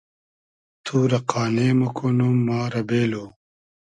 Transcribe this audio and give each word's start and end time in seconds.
تو 0.85 0.95
رۂ 1.11 1.19
قانې 1.31 1.67
موکونوم 1.79 2.35
ما 2.47 2.59
رۂ 2.73 2.81
بېلو 2.89 3.25